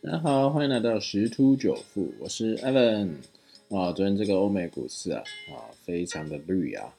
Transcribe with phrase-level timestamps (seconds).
[0.00, 3.16] 大家好，欢迎来到十突九富，我是 Evan
[3.68, 3.90] 啊。
[3.90, 6.94] 昨天这个欧美股市啊啊，非常的绿啊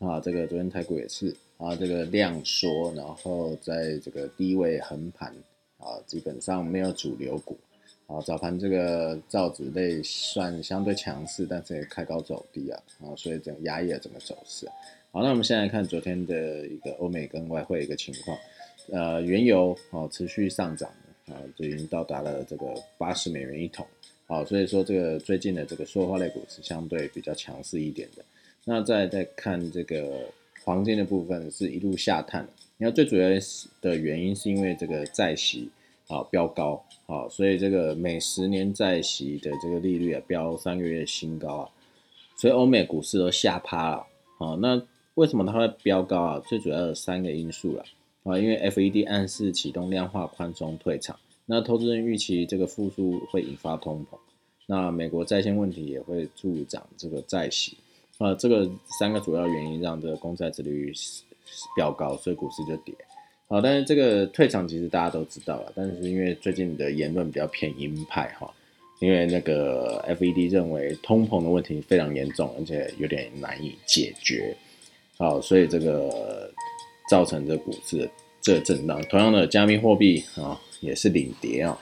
[0.00, 5.32] 啊，这个昨天台股也是啊，这个量缩，然后在这个低位横盘
[5.78, 7.56] 啊，基本上没有主流股
[8.08, 8.20] 啊。
[8.22, 14.66] 早盘这个造纸类算相对强势，但是也开高走低啊啊，所以整压抑了整个走势。
[15.12, 18.36] 好，那我们现在看昨天的一个欧美跟外汇一个情况，
[18.90, 20.90] 呃，原油哦持续上涨。
[21.30, 22.66] 啊，就已经到达了这个
[22.98, 23.86] 八十美元一桶，
[24.26, 28.24] 好，所以说这个最近的这个塑化类股是相对比较强势一点的。
[28.64, 30.28] 那再再看这个
[30.64, 32.46] 黄金的部分是一路下探，
[32.76, 33.28] 你看最主要
[33.80, 35.70] 的原因是因为这个债息
[36.08, 41.70] 啊飙高啊，所以这个每十年债息的这个利率啊飙三个月新高啊，
[42.36, 44.06] 所以欧美股市都下趴了
[44.38, 44.58] 啊。
[44.60, 44.82] 那
[45.14, 46.42] 为什么它会飙高啊？
[46.48, 47.84] 最主要有三个因素了。
[48.22, 51.18] 啊，因为 FED 暗示启动量化宽松退场，
[51.50, 54.16] 那投资人预期这个复苏会引发通膨，
[54.66, 57.76] 那美国债券问题也会助长这个债息，
[58.18, 58.70] 啊，这个
[59.00, 60.92] 三个主要原因让这个公债殖利率
[61.74, 62.94] 飙高，所以股市就跌。
[63.48, 68.48] 好，但是这个退场其实大家都知道了，但是因为最近的言论比较偏鹰派哈，
[69.00, 74.56] 因为那个 FED 认为通膨的问题非常严重，而且有点难以解决，
[75.18, 76.48] 好，所以这个。
[77.10, 78.08] 造成这股市
[78.40, 81.78] 这震荡，同样的加密货币啊也是领跌啊。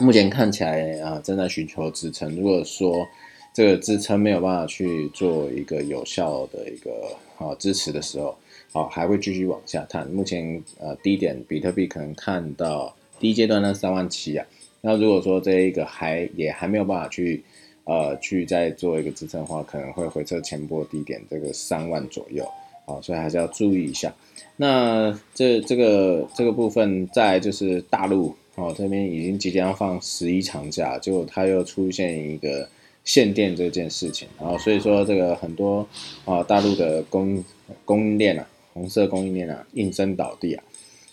[0.00, 3.06] 目前看起来啊正在寻求支撑，如果说
[3.54, 8.36] 这个支撑没有办法去做一个有效的一个啊支持的时候，
[8.72, 10.08] 啊还会继续往下探。
[10.08, 14.46] 目前呃低点比特币可能看到第一阶段的三万七啊，
[14.80, 17.44] 那如果说这一个还也还没有办法去
[17.84, 22.44] 呃去再做一个支撑的话，可能会回撤前波低点这个三万左右。
[22.84, 24.12] 好，所以还是要注意一下。
[24.56, 32.68] 那这这个这个部分，在就是大陆哦这边已经即将放十一长假，结果它又出现一个
[33.04, 35.86] 限电这件事情，然后所以说这个很多
[36.24, 37.42] 啊大陆的供
[37.84, 40.64] 供应链啊，红色供应链啊应声倒地啊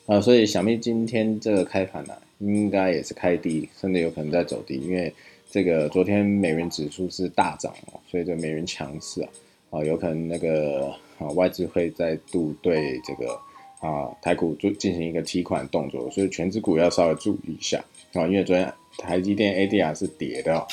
[0.05, 5.13] 啊，所以想必今天这个开盘呢，应该也是开低，甚至有可能在走低，因为
[5.49, 9.29] 这个昨天美元指数是大涨哦，所以这美元强势啊
[9.69, 10.93] 啊，有可能那个。
[11.19, 13.37] 啊，外资会再度对这个
[13.81, 20.65] 啊台股做进行一个提款动作，所以全指股要稍微注意一下啊，因为昨天台积电 ADR 是跌的，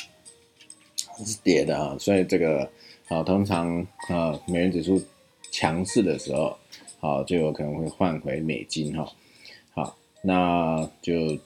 [1.25, 2.71] 是跌的啊，所以这个
[3.09, 5.03] 啊通常啊美元指数
[5.51, 6.57] 强势的时候，
[7.01, 9.13] 好就有可能会换回美金哈，
[9.75, 11.37] 好，那就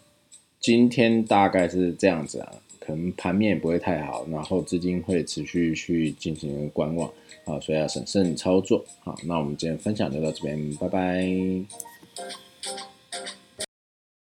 [0.61, 2.53] 今天大概是这样子啊。
[2.81, 7.09] 可能盘面不会太好，然后资金会持续去进行观望，
[7.45, 8.85] 啊，所以要审慎操作。
[9.01, 11.25] 好，那我们今天分享就到这边，拜拜。